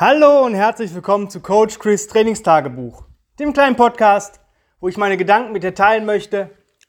[0.00, 3.04] Hallo und herzlich willkommen zu Coach Chris Trainingstagebuch,
[3.38, 4.40] dem kleinen Podcast,
[4.80, 6.48] wo ich meine Gedanken mit dir teilen möchte,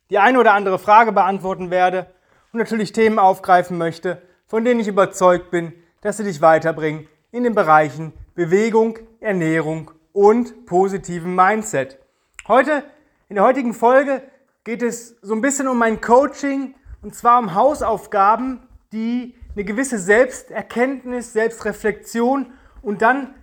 [0.09, 2.05] die eine oder andere Frage beantworten werde
[2.54, 7.44] und natürlich Themen aufgreifen möchte, von denen ich überzeugt bin, dass sie dich weiterbringen in
[7.44, 12.00] den Bereichen Bewegung, Ernährung und positiven Mindset.
[12.48, 12.82] Heute,
[13.28, 14.21] in der heutigen Folge,
[14.64, 20.00] geht es so ein bisschen um mein Coaching und zwar um Hausaufgaben, die eine gewisse
[20.00, 23.34] Selbsterkenntnis, Selbstreflexion und dann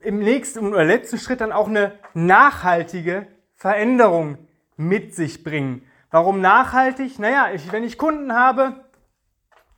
[0.00, 4.38] im nächsten oder letzten Schritt dann auch eine nachhaltige Veränderung
[4.76, 5.82] mit sich bringen.
[6.10, 7.18] Warum nachhaltig?
[7.18, 8.84] Naja, ich, wenn ich Kunden habe,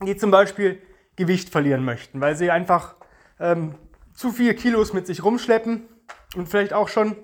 [0.03, 0.83] die zum Beispiel
[1.17, 2.97] Gewicht verlieren möchten, weil sie einfach
[3.41, 3.75] ähm,
[4.15, 5.89] zu viel Kilos mit sich rumschleppen
[6.37, 7.17] und vielleicht auch schon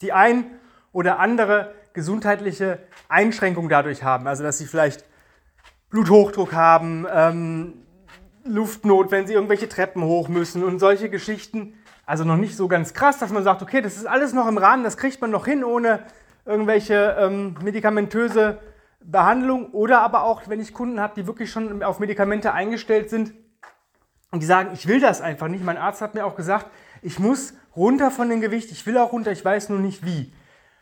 [0.00, 0.44] die ein
[0.92, 2.78] oder andere gesundheitliche
[3.08, 4.26] Einschränkung dadurch haben.
[4.26, 5.04] Also dass sie vielleicht
[5.90, 7.86] Bluthochdruck haben, ähm,
[8.44, 11.74] Luftnot, wenn sie irgendwelche Treppen hoch müssen und solche Geschichten.
[12.06, 14.58] Also noch nicht so ganz krass, dass man sagt, okay, das ist alles noch im
[14.58, 16.00] Rahmen, das kriegt man noch hin ohne
[16.44, 18.58] irgendwelche ähm, medikamentöse
[19.00, 19.70] Behandlung.
[19.70, 23.32] Oder aber auch, wenn ich Kunden habe, die wirklich schon auf Medikamente eingestellt sind
[24.30, 25.64] und die sagen, ich will das einfach nicht.
[25.64, 26.66] Mein Arzt hat mir auch gesagt,
[27.02, 30.32] ich muss runter von dem Gewicht, ich will auch runter, ich weiß nur nicht wie.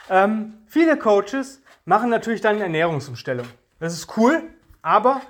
[0.09, 3.47] Ähm, viele Coaches machen natürlich dann eine Ernährungsumstellung.
[3.79, 4.43] Das ist cool,
[4.83, 5.21] aber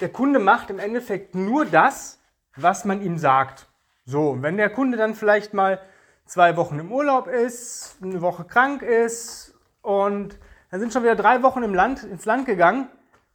[0.00, 2.20] der Kunde macht im Endeffekt nur das,
[2.56, 3.66] was man ihm sagt.
[4.04, 5.80] So, und wenn der Kunde dann vielleicht mal
[6.24, 10.38] zwei Wochen im Urlaub ist, eine Woche krank ist und
[10.70, 12.88] dann sind schon wieder drei Wochen im Land, ins Land gegangen,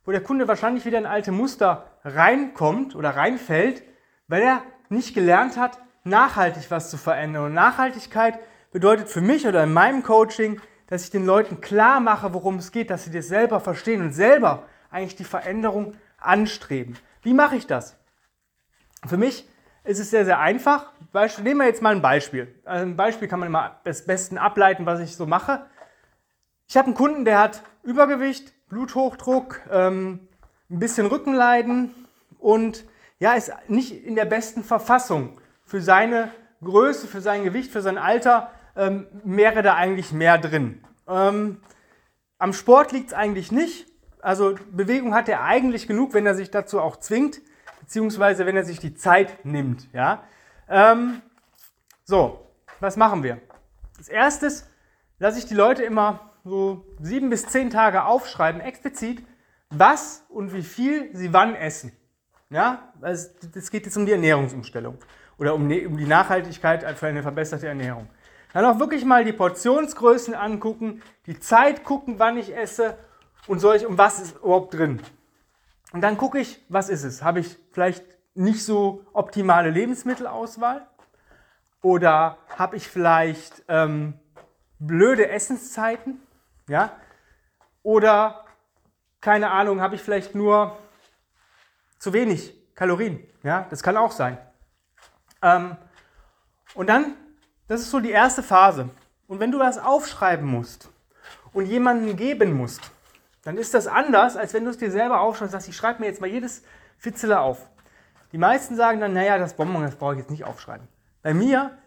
[0.05, 3.83] wo der Kunde wahrscheinlich wieder in alte Muster reinkommt oder reinfällt,
[4.27, 7.45] weil er nicht gelernt hat, nachhaltig was zu verändern.
[7.45, 8.39] Und Nachhaltigkeit
[8.71, 12.71] bedeutet für mich oder in meinem Coaching, dass ich den Leuten klar mache, worum es
[12.71, 15.95] geht, dass sie das selber verstehen und selber eigentlich die Veränderung
[16.25, 16.97] anstreben.
[17.21, 17.97] Wie mache ich das?
[19.05, 19.47] Für mich
[19.83, 20.91] ist es sehr, sehr einfach.
[21.43, 22.53] Nehmen wir jetzt mal ein Beispiel.
[22.65, 25.65] Also ein Beispiel kann man immer das besten ableiten, was ich so mache.
[26.67, 30.27] Ich habe einen Kunden, der hat Übergewicht, Bluthochdruck, ähm,
[30.69, 31.93] ein bisschen Rückenleiden
[32.39, 32.85] und
[33.19, 35.39] ja, ist nicht in der besten Verfassung.
[35.65, 36.29] Für seine
[36.63, 40.83] Größe, für sein Gewicht, für sein Alter ähm, wäre da eigentlich mehr drin.
[41.07, 41.61] Ähm,
[42.37, 43.87] am Sport liegt es eigentlich nicht.
[44.23, 47.41] Also Bewegung hat er eigentlich genug, wenn er sich dazu auch zwingt,
[47.81, 49.89] beziehungsweise wenn er sich die Zeit nimmt.
[49.91, 50.23] Ja?
[50.69, 51.21] Ähm,
[52.05, 52.47] so,
[52.79, 53.41] was machen wir?
[53.97, 54.65] Als erstes
[55.19, 59.23] lasse ich die Leute immer so sieben bis zehn Tage aufschreiben, explizit,
[59.69, 61.91] was und wie viel sie wann essen.
[62.49, 64.99] Ja, es geht jetzt um die Ernährungsumstellung
[65.37, 68.07] oder um die, um die Nachhaltigkeit für eine verbesserte Ernährung.
[68.53, 72.97] Dann auch wirklich mal die Portionsgrößen angucken, die Zeit gucken, wann ich esse
[73.47, 75.01] und soll ich, um was ist überhaupt drin?
[75.91, 77.21] Und dann gucke ich, was ist es?
[77.23, 78.03] Habe ich vielleicht
[78.35, 80.87] nicht so optimale Lebensmittelauswahl?
[81.81, 84.19] Oder habe ich vielleicht ähm,
[84.79, 86.19] blöde Essenszeiten?
[86.67, 86.91] Ja?
[87.83, 88.45] Oder,
[89.21, 90.77] keine Ahnung, habe ich vielleicht nur
[91.99, 93.21] zu wenig Kalorien?
[93.43, 94.37] Ja, das kann auch sein.
[95.41, 95.75] Ähm,
[96.73, 97.15] und dann,
[97.67, 98.89] das ist so die erste Phase.
[99.27, 100.89] Und wenn du das aufschreiben musst
[101.51, 102.92] und jemanden geben musst,
[103.43, 105.99] dann ist das anders, als wenn du es dir selber aufschreibst und sagst, ich schreibe
[105.99, 106.63] mir jetzt mal jedes
[106.97, 107.67] Fitzele auf.
[108.31, 110.87] Die meisten sagen dann, naja, das Bonbon, das brauche ich jetzt nicht aufschreiben.
[111.21, 111.77] Bei mir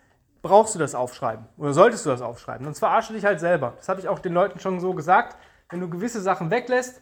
[0.43, 2.65] brauchst du das aufschreiben oder solltest du das aufschreiben.
[2.65, 3.75] Sonst verarsche dich halt selber.
[3.77, 5.37] Das habe ich auch den Leuten schon so gesagt.
[5.71, 7.01] Wenn du gewisse Sachen weglässt,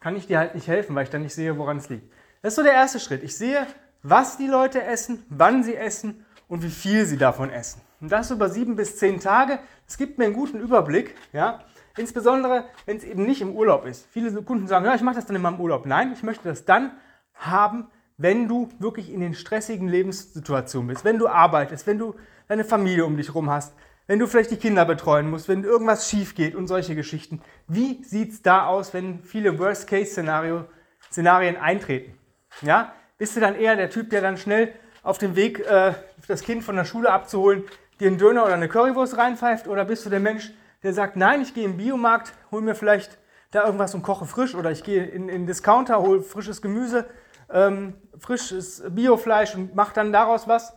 [0.00, 2.10] kann ich dir halt nicht helfen, weil ich dann nicht sehe, woran es liegt.
[2.42, 3.22] Das ist so der erste Schritt.
[3.22, 3.66] Ich sehe,
[4.02, 7.82] was die Leute essen, wann sie essen und wie viel sie davon essen.
[8.00, 9.58] Und das über sieben bis zehn Tage.
[9.86, 11.16] Es gibt mir einen guten Überblick.
[11.32, 11.60] Ja?
[11.96, 14.06] Insbesondere, wenn es eben nicht im Urlaub ist.
[14.10, 15.86] Viele Kunden sagen, ja, ich mache das dann immer im Urlaub.
[15.86, 16.92] Nein, ich möchte das dann
[17.34, 22.14] haben, wenn du wirklich in den stressigen Lebenssituationen bist, wenn du arbeitest, wenn du
[22.48, 23.74] deine Familie um dich herum hast,
[24.06, 27.42] wenn du vielleicht die Kinder betreuen musst, wenn irgendwas schief geht und solche Geschichten.
[27.66, 32.16] Wie sieht es da aus, wenn viele Worst-Case-Szenarien eintreten?
[32.62, 32.92] Ja?
[33.18, 35.94] Bist du dann eher der Typ, der dann schnell auf dem Weg, äh,
[36.28, 37.64] das Kind von der Schule abzuholen,
[37.98, 39.66] dir einen Döner oder eine Currywurst reinpfeift?
[39.66, 40.52] Oder bist du der Mensch,
[40.86, 43.18] der sagt, nein, ich gehe im Biomarkt, hole mir vielleicht
[43.50, 47.06] da irgendwas und koche frisch oder ich gehe in den Discounter, hole frisches Gemüse,
[47.50, 50.74] ähm, frisches Biofleisch und mache dann daraus was.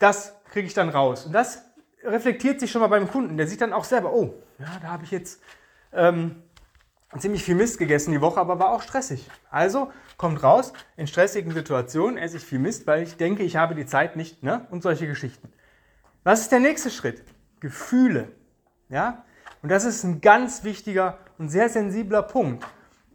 [0.00, 1.26] Das kriege ich dann raus.
[1.26, 1.62] Und das
[2.02, 3.36] reflektiert sich schon mal beim Kunden.
[3.36, 5.40] Der sieht dann auch selber, oh, ja, da habe ich jetzt
[5.92, 6.42] ähm,
[7.16, 9.30] ziemlich viel Mist gegessen die Woche, aber war auch stressig.
[9.50, 13.76] Also kommt raus, in stressigen Situationen esse ich viel Mist, weil ich denke, ich habe
[13.76, 14.66] die Zeit nicht ne?
[14.72, 15.52] und solche Geschichten.
[16.24, 17.22] Was ist der nächste Schritt?
[17.60, 18.32] Gefühle.
[18.92, 19.24] Ja?
[19.62, 22.64] Und das ist ein ganz wichtiger und sehr sensibler Punkt.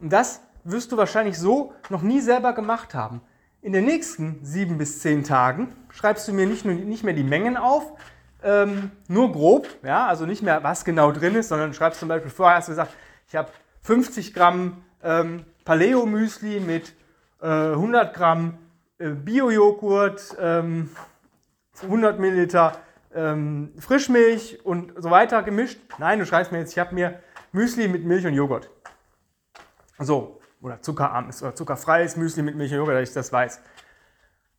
[0.00, 3.22] Und das wirst du wahrscheinlich so noch nie selber gemacht haben.
[3.60, 7.24] in den nächsten sieben bis zehn Tagen schreibst du mir nicht, nur, nicht mehr die
[7.24, 7.92] Mengen auf,
[8.42, 12.30] ähm, nur grob, ja, also nicht mehr, was genau drin ist, sondern schreibst zum Beispiel
[12.30, 12.92] vorher, hast du gesagt,
[13.26, 13.50] ich habe
[13.82, 16.94] 50 Gramm ähm, Paleo-Müsli mit
[17.42, 18.58] äh, 100 Gramm
[18.98, 20.90] äh, Bio-Joghurt, ähm,
[21.82, 22.78] 100 Milliliter
[23.14, 25.80] ähm, Frischmilch und so weiter gemischt.
[25.98, 27.20] Nein, du schreibst mir jetzt, ich habe mir
[27.52, 28.70] Müsli mit Milch und Joghurt.
[29.98, 33.60] So, oder zuckerarmes oder zuckerfreies Müsli mit Milch und Joghurt, dass ich das weiß.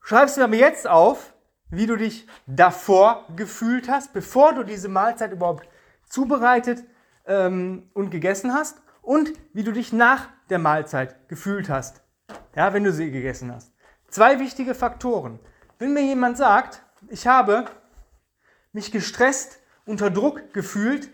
[0.01, 1.33] Schreibst du mir jetzt auf,
[1.69, 5.67] wie du dich davor gefühlt hast, bevor du diese Mahlzeit überhaupt
[6.07, 6.83] zubereitet
[7.25, 12.01] ähm, und gegessen hast und wie du dich nach der Mahlzeit gefühlt hast,
[12.55, 13.71] ja, wenn du sie gegessen hast.
[14.07, 15.39] Zwei wichtige Faktoren.
[15.77, 17.65] Wenn mir jemand sagt, ich habe
[18.73, 21.09] mich gestresst, unter Druck gefühlt,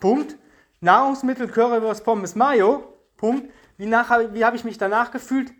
[0.00, 0.36] Punkt,
[0.80, 5.52] Nahrungsmittel, Currywurst, Pommes, Mayo, Punkt, wie, wie habe ich mich danach gefühlt?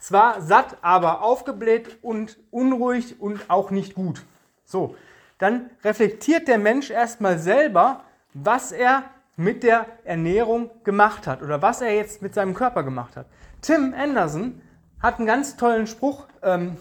[0.00, 4.22] Zwar satt, aber aufgebläht und unruhig und auch nicht gut.
[4.64, 4.96] So,
[5.38, 9.04] dann reflektiert der Mensch erstmal selber, was er
[9.36, 13.26] mit der Ernährung gemacht hat oder was er jetzt mit seinem Körper gemacht hat.
[13.60, 14.60] Tim Anderson
[15.00, 16.76] hat einen ganz tollen Spruch, ähm,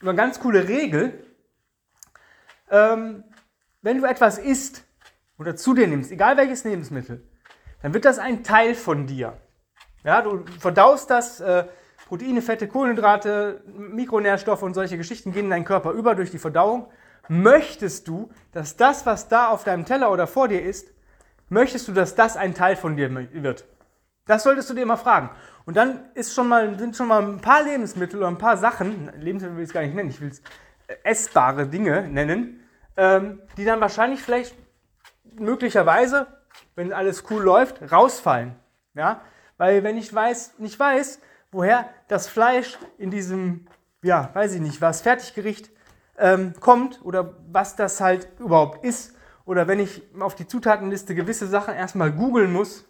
[0.00, 1.24] eine ganz coole Regel.
[2.72, 3.22] Ähm,
[3.82, 4.84] wenn du etwas isst
[5.38, 7.22] oder zu dir nimmst, egal welches Lebensmittel,
[7.82, 9.36] dann wird das ein Teil von dir.
[10.04, 11.64] Ja, du verdaust das, äh,
[12.08, 16.88] Proteine, Fette, Kohlenhydrate, Mikronährstoffe und solche Geschichten gehen in deinen Körper über durch die Verdauung.
[17.28, 20.92] Möchtest du, dass das, was da auf deinem Teller oder vor dir ist,
[21.48, 23.64] möchtest du, dass das ein Teil von dir wird?
[24.26, 25.30] Das solltest du dir immer fragen.
[25.64, 29.10] Und dann ist schon mal, sind schon mal ein paar Lebensmittel oder ein paar Sachen,
[29.20, 30.40] Lebensmittel will ich es gar nicht nennen, ich will es
[30.88, 32.61] äh, essbare Dinge nennen,
[32.96, 34.54] ähm, die dann wahrscheinlich vielleicht
[35.38, 36.26] möglicherweise,
[36.74, 38.54] wenn alles cool läuft, rausfallen.
[38.94, 39.22] Ja?
[39.56, 43.66] Weil wenn ich weiß, nicht weiß, woher das Fleisch in diesem,
[44.02, 45.70] ja, weiß ich nicht, was Fertiggericht
[46.18, 49.14] ähm, kommt oder was das halt überhaupt ist,
[49.44, 52.84] oder wenn ich auf die Zutatenliste gewisse Sachen erstmal googeln muss,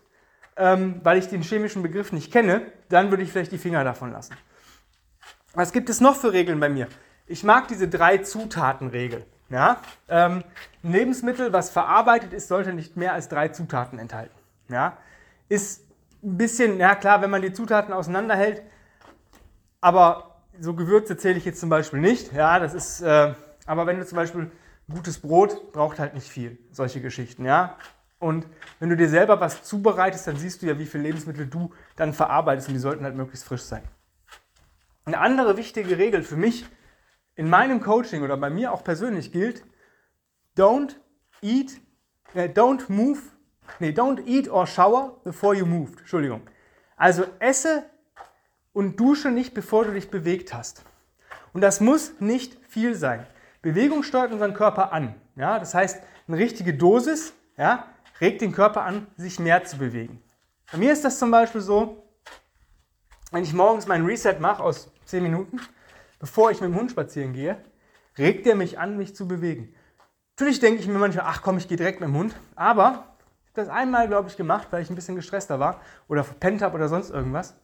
[0.56, 4.12] ähm, weil ich den chemischen Begriff nicht kenne, dann würde ich vielleicht die Finger davon
[4.12, 4.36] lassen.
[5.54, 6.88] Was gibt es noch für Regeln bei mir?
[7.26, 9.24] Ich mag diese drei Zutatenregel.
[9.52, 9.80] Ja?
[10.08, 10.42] Ähm,
[10.82, 14.34] ein Lebensmittel, was verarbeitet ist, sollte nicht mehr als drei Zutaten enthalten.
[14.68, 14.96] Ja?
[15.48, 15.84] Ist
[16.24, 18.62] ein bisschen, ja klar, wenn man die Zutaten auseinanderhält,
[19.80, 22.32] aber so Gewürze zähle ich jetzt zum Beispiel nicht.
[22.32, 23.34] Ja, das ist, äh,
[23.66, 24.50] aber wenn du zum Beispiel
[24.90, 27.76] gutes Brot braucht halt nicht viel, solche Geschichten, ja.
[28.18, 28.46] Und
[28.78, 32.12] wenn du dir selber was zubereitest, dann siehst du ja, wie viele Lebensmittel du dann
[32.12, 33.82] verarbeitest und die sollten halt möglichst frisch sein.
[35.04, 36.64] Eine andere wichtige Regel für mich
[37.34, 39.64] in meinem Coaching oder bei mir auch persönlich gilt,
[40.56, 40.96] don't
[41.40, 41.80] eat,
[42.34, 43.20] äh, don't move,
[43.78, 46.00] nee, don't eat or shower before you moved.
[46.00, 46.42] Entschuldigung.
[46.96, 47.84] Also esse
[48.72, 50.84] und dusche nicht, bevor du dich bewegt hast.
[51.52, 53.26] Und das muss nicht viel sein.
[53.60, 55.14] Bewegung steuert unseren Körper an.
[55.36, 55.58] Ja?
[55.58, 57.86] Das heißt, eine richtige Dosis ja,
[58.20, 60.22] regt den Körper an, sich mehr zu bewegen.
[60.70, 62.02] Bei mir ist das zum Beispiel so,
[63.30, 65.60] wenn ich morgens meinen Reset mache aus 10 Minuten,
[66.22, 67.56] bevor ich mit dem Hund spazieren gehe,
[68.16, 69.74] regt er mich an, mich zu bewegen.
[70.36, 72.36] Natürlich denke ich mir manchmal, ach komm, ich gehe direkt mit dem Hund.
[72.54, 76.22] Aber ich habe das einmal, glaube ich, gemacht, weil ich ein bisschen gestresster war oder
[76.22, 77.56] verpennt habe oder sonst irgendwas.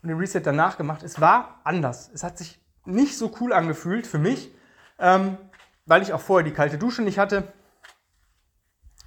[0.00, 1.02] Und den Reset danach gemacht.
[1.02, 2.08] Es war anders.
[2.14, 4.54] Es hat sich nicht so cool angefühlt für mich,
[5.00, 5.36] ähm,
[5.84, 7.52] weil ich auch vorher die kalte Dusche nicht hatte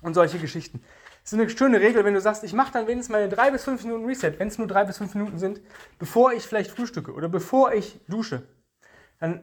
[0.01, 0.83] und solche Geschichten.
[1.23, 3.63] Das ist eine schöne Regel, wenn du sagst, ich mache dann wenigstens meine drei bis
[3.63, 5.61] fünf Minuten Reset, wenn es nur drei bis fünf Minuten sind,
[5.97, 8.43] bevor ich vielleicht frühstücke oder bevor ich dusche
[9.19, 9.41] dann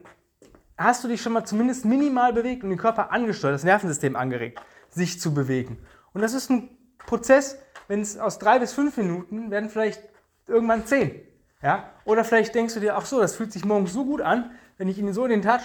[0.77, 4.61] hast du dich schon mal zumindest minimal bewegt und den Körper angesteuert, das Nervensystem angeregt,
[4.89, 5.77] sich zu bewegen.
[6.13, 10.01] Und das ist ein Prozess, wenn es aus drei bis fünf Minuten werden vielleicht
[10.47, 11.21] irgendwann zehn.
[11.61, 11.89] Ja?
[12.03, 14.87] Oder vielleicht denkst du dir, ach so, das fühlt sich morgens so gut an, wenn
[14.87, 15.61] ich ihn so in den Tag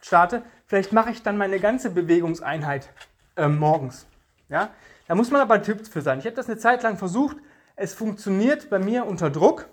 [0.00, 2.90] starte, vielleicht mache ich dann meine ganze Bewegungseinheit
[3.36, 4.06] äh, morgens.
[4.48, 4.70] Ja?
[5.08, 6.18] Da muss man aber Tipps für sein.
[6.18, 7.36] Ich habe das eine Zeit lang versucht.
[7.74, 9.68] Es funktioniert bei mir unter Druck.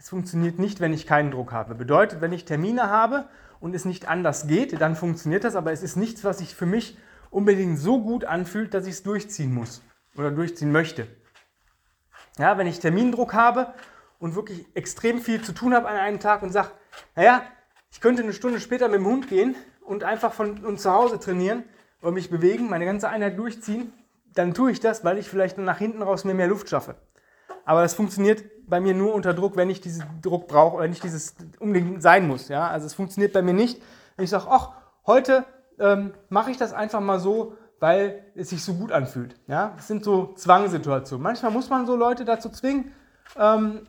[0.00, 1.74] Es funktioniert nicht, wenn ich keinen Druck habe.
[1.74, 3.28] Bedeutet, wenn ich Termine habe
[3.60, 6.64] und es nicht anders geht, dann funktioniert das, aber es ist nichts, was sich für
[6.64, 6.96] mich
[7.28, 9.82] unbedingt so gut anfühlt, dass ich es durchziehen muss
[10.16, 11.06] oder durchziehen möchte.
[12.38, 13.74] Ja, wenn ich Termindruck habe
[14.18, 16.70] und wirklich extrem viel zu tun habe an einem Tag und sage,
[17.14, 17.42] naja,
[17.92, 21.20] ich könnte eine Stunde später mit dem Hund gehen und einfach von uns zu Hause
[21.20, 21.64] trainieren
[22.00, 23.92] oder mich bewegen, meine ganze Einheit durchziehen,
[24.32, 26.94] dann tue ich das, weil ich vielleicht nach hinten raus mir mehr Luft schaffe.
[27.66, 31.02] Aber das funktioniert bei mir nur unter Druck, wenn ich diesen Druck brauche oder nicht
[31.02, 32.48] dieses unbedingt sein muss.
[32.48, 32.68] Ja?
[32.68, 33.82] Also es funktioniert bei mir nicht,
[34.16, 34.70] wenn ich sage, ach,
[35.06, 35.44] heute
[35.78, 39.34] ähm, mache ich das einfach mal so, weil es sich so gut anfühlt.
[39.46, 39.72] Ja?
[39.76, 41.22] Das sind so Zwangssituationen.
[41.22, 42.92] Manchmal muss man so Leute dazu zwingen,
[43.36, 43.86] ähm,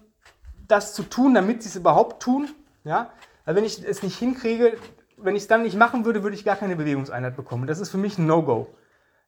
[0.68, 2.50] das zu tun, damit sie es überhaupt tun.
[2.84, 3.12] Ja?
[3.46, 4.78] Weil wenn ich es nicht hinkriege,
[5.18, 7.68] wenn ich es dann nicht machen würde, würde ich gar keine Bewegungseinheit bekommen.
[7.68, 8.68] Das ist für mich ein No-Go.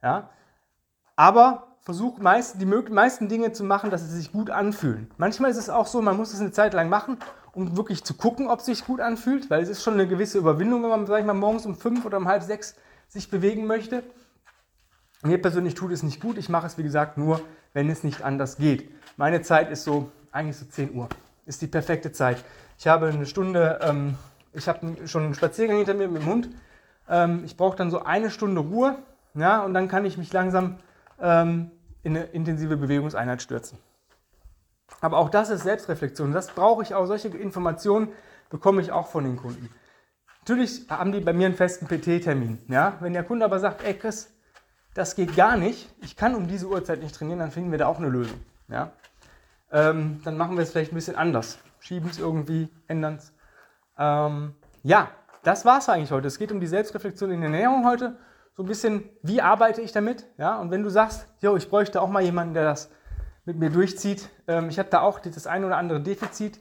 [0.02, 0.30] Ja?
[1.16, 5.12] Aber versuch meist, die meisten Dinge zu machen, dass sie sich gut anfühlen.
[5.18, 7.18] Manchmal ist es auch so, man muss es eine Zeit lang machen,
[7.54, 10.38] um wirklich zu gucken, ob es sich gut anfühlt, weil es ist schon eine gewisse
[10.38, 12.76] Überwindung, wenn man, sag ich mal, morgens um fünf oder um halb sechs
[13.10, 14.04] sich bewegen möchte.
[15.24, 16.38] Mir persönlich tut es nicht gut.
[16.38, 17.42] Ich mache es, wie gesagt, nur,
[17.74, 18.90] wenn es nicht anders geht.
[19.18, 21.08] Meine Zeit ist so, eigentlich so 10 Uhr.
[21.46, 22.44] Ist die perfekte Zeit.
[22.80, 24.16] Ich habe eine Stunde, ähm,
[24.54, 26.50] ich habe schon einen Spaziergang hinter mir mit dem Hund.
[27.08, 28.98] Ähm, ich brauche dann so eine Stunde Ruhe.
[29.36, 30.78] Ja, und dann kann ich mich langsam
[31.24, 31.72] ähm,
[32.04, 33.80] in eine intensive Bewegungseinheit stürzen.
[35.02, 36.34] Aber auch das ist Selbstreflexion.
[36.34, 37.06] Das brauche ich auch.
[37.08, 38.10] Solche Informationen
[38.50, 39.74] bekomme ich auch von den Kunden.
[40.42, 42.60] Natürlich haben die bei mir einen festen PT-Termin.
[42.68, 42.98] Ja?
[43.00, 44.30] Wenn der Kunde aber sagt, ey Chris,
[44.94, 47.88] das geht gar nicht, ich kann um diese Uhrzeit nicht trainieren, dann finden wir da
[47.88, 48.40] auch eine Lösung.
[48.68, 48.92] Ja?
[49.72, 51.58] Ähm, dann machen wir es vielleicht ein bisschen anders.
[51.80, 53.34] Schieben es irgendwie, ändern es.
[53.98, 54.54] Ähm,
[54.84, 55.10] ja,
[55.44, 56.28] das war es eigentlich heute.
[56.28, 58.18] Es geht um die Selbstreflexion in der Ernährung heute.
[58.56, 60.26] So ein bisschen, wie arbeite ich damit?
[60.38, 60.60] Ja?
[60.60, 62.90] Und wenn du sagst, jo, ich bräuchte auch mal jemanden, der das
[63.46, 66.60] mit mir durchzieht, ähm, ich habe da auch das ein oder andere Defizit,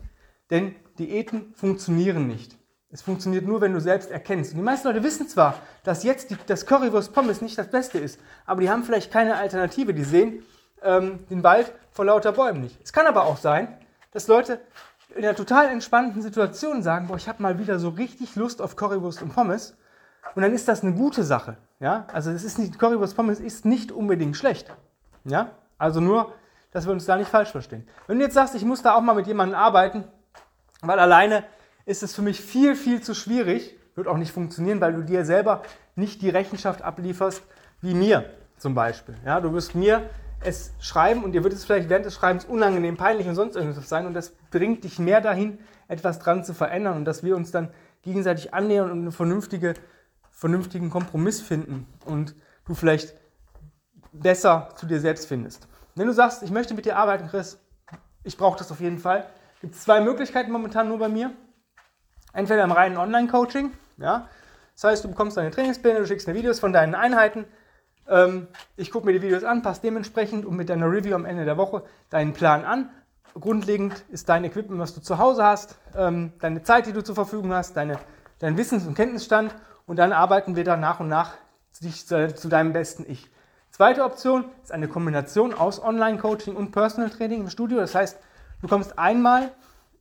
[0.50, 2.56] denn Diäten funktionieren nicht.
[2.90, 4.52] Es funktioniert nur, wenn du selbst erkennst.
[4.52, 7.98] Und die meisten Leute wissen zwar, dass jetzt die, das Currywurst Pommes nicht das Beste
[7.98, 9.94] ist, aber die haben vielleicht keine Alternative.
[9.94, 10.42] Die sehen
[10.82, 12.78] ähm, den Wald vor lauter Bäumen nicht.
[12.82, 13.78] Es kann aber auch sein,
[14.12, 14.60] dass Leute
[15.14, 18.76] in einer total entspannten Situation sagen, boah, ich habe mal wieder so richtig Lust auf
[18.76, 19.76] Currywurst und Pommes.
[20.34, 21.56] Und dann ist das eine gute Sache.
[21.80, 22.06] Ja?
[22.12, 24.72] Also es ist nicht, Currywurst Pommes ist nicht unbedingt schlecht.
[25.24, 25.50] Ja?
[25.78, 26.32] Also nur,
[26.70, 27.86] dass wir uns da nicht falsch verstehen.
[28.06, 30.04] Wenn du jetzt sagst, ich muss da auch mal mit jemandem arbeiten,
[30.80, 31.44] weil alleine
[31.84, 33.76] ist es für mich viel, viel zu schwierig.
[33.94, 35.62] Wird auch nicht funktionieren, weil du dir selber
[35.96, 37.42] nicht die Rechenschaft ablieferst,
[37.80, 38.24] wie mir
[38.56, 39.16] zum Beispiel.
[39.24, 40.08] Ja, du wirst mir
[40.44, 43.88] es schreiben und dir wird es vielleicht während des Schreibens unangenehm, peinlich und sonst irgendwas
[43.88, 47.50] sein und das bringt dich mehr dahin, etwas dran zu verändern und dass wir uns
[47.50, 47.68] dann
[48.02, 49.74] gegenseitig annähern und einen vernünftige,
[50.42, 52.34] vernünftigen Kompromiss finden und
[52.66, 53.14] du vielleicht
[54.12, 55.68] besser zu dir selbst findest.
[55.94, 57.60] Wenn du sagst, ich möchte mit dir arbeiten, Chris,
[58.24, 59.24] ich brauche das auf jeden Fall,
[59.60, 61.30] gibt es zwei Möglichkeiten momentan nur bei mir.
[62.32, 64.26] Entweder im reinen Online-Coaching, ja.
[64.74, 67.44] Das heißt, du bekommst deine Trainingspläne, du schickst mir Videos von deinen Einheiten.
[68.08, 71.44] Ähm, ich gucke mir die Videos an, passe dementsprechend und mit deiner Review am Ende
[71.44, 72.90] der Woche deinen Plan an.
[73.34, 77.14] Grundlegend ist dein Equipment, was du zu Hause hast, ähm, deine Zeit, die du zur
[77.14, 78.00] Verfügung hast, deine,
[78.40, 79.54] dein Wissens- und Kenntnisstand
[79.86, 81.34] und dann arbeiten wir da nach und nach
[81.82, 83.30] dich zu, zu deinem besten Ich.
[83.70, 87.78] Zweite Option ist eine Kombination aus Online-Coaching und Personal Training im Studio.
[87.78, 88.18] Das heißt,
[88.60, 89.50] du kommst einmal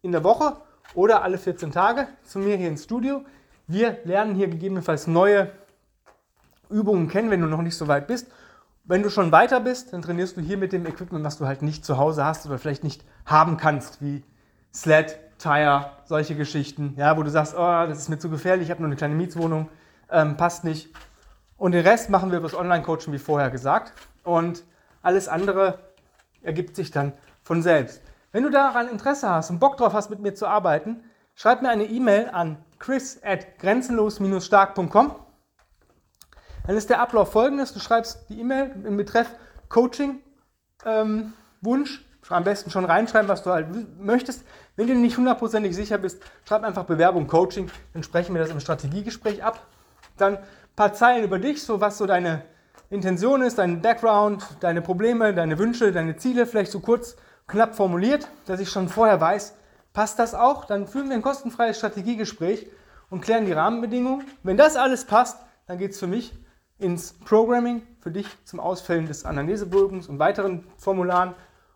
[0.02, 0.58] in der Woche
[0.94, 3.24] oder alle 14 Tage zu mir hier ins Studio.
[3.68, 5.52] Wir lernen hier gegebenenfalls neue
[6.70, 8.28] Übungen kennen, wenn du noch nicht so weit bist.
[8.84, 11.62] Wenn du schon weiter bist, dann trainierst du hier mit dem Equipment, was du halt
[11.62, 14.24] nicht zu Hause hast oder vielleicht nicht haben kannst, wie
[14.74, 18.72] Sled, Tire, solche Geschichten, ja, wo du sagst, oh, das ist mir zu gefährlich, ich
[18.72, 19.70] habe nur eine kleine Mietswohnung,
[20.10, 20.90] ähm, passt nicht.
[21.58, 23.94] Und den Rest machen wir über das Online-Coaching, wie vorher gesagt.
[24.24, 24.64] Und
[25.02, 25.80] alles andere
[26.42, 28.02] ergibt sich dann von selbst.
[28.32, 31.04] Wenn du daran Interesse hast und Bock drauf hast, mit mir zu arbeiten,
[31.36, 35.16] schreib mir eine E-Mail an chris at grenzenlos-stark.com.
[36.66, 39.28] Dann ist der Ablauf folgendes: Du schreibst die E-Mail im Betreff
[39.70, 40.22] Coaching
[40.86, 42.06] ähm, Wunsch.
[42.30, 43.68] Am besten schon reinschreiben, was du halt
[44.00, 44.46] möchtest.
[44.76, 47.70] Wenn du nicht hundertprozentig sicher bist, schreib einfach Bewerbung Coaching.
[47.94, 49.66] Dann sprechen wir das im Strategiegespräch ab.
[50.18, 50.44] Dann ein
[50.76, 52.44] paar Zeilen über dich, so was so deine
[52.90, 58.28] Intention ist, dein Background, deine Probleme, deine Wünsche, deine Ziele, vielleicht so kurz knapp formuliert,
[58.46, 59.56] dass ich schon vorher weiß,
[59.94, 60.66] passt das auch?
[60.66, 62.68] Dann führen wir ein kostenfreies Strategiegespräch
[63.10, 64.26] und klären die Rahmenbedingungen.
[64.44, 65.38] Wenn das alles passt,
[65.68, 66.34] dann geht es für mich
[66.80, 71.36] ins Programming, für dich zum Ausfüllen des Anamnesebogens und weiteren Formularen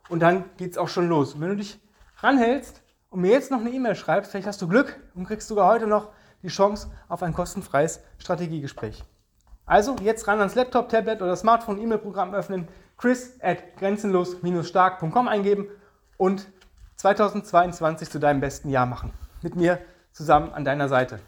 [0.10, 1.34] und dann geht es auch schon los.
[1.34, 1.80] Und wenn du dich
[2.20, 2.82] ranhältst
[3.16, 5.88] und mir jetzt noch eine E-Mail schreibst, vielleicht hast du Glück und kriegst sogar heute
[5.88, 6.10] noch
[6.44, 9.06] die Chance auf ein kostenfreies Strategiegespräch.
[9.66, 12.68] Also jetzt ran ans Laptop, Tablet oder Smartphone, E-Mail-Programm öffnen,
[12.98, 15.70] chris at grenzenlos-stark.com eingeben
[16.18, 16.46] und
[16.98, 19.14] 2022 zu deinem besten Jahr machen.
[19.42, 19.80] Mit mir
[20.12, 21.22] zusammen an deiner Seite.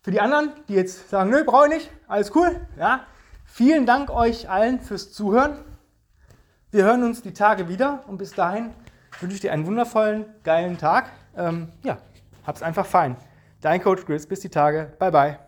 [0.00, 3.00] Für die anderen, die jetzt sagen, nö, brauche ich nicht, alles cool, ja,
[3.44, 5.58] vielen Dank euch allen fürs Zuhören.
[6.70, 8.72] Wir hören uns die Tage wieder und bis dahin
[9.20, 11.10] wünsche ich dir einen wundervollen, geilen Tag.
[11.36, 11.98] Ähm, ja,
[12.46, 13.16] hab's einfach fein.
[13.60, 14.92] Dein Coach Chris, bis die Tage.
[14.98, 15.45] Bye, bye.